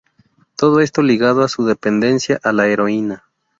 [0.55, 3.23] Todo esto ligado a su dependencia a la heroína.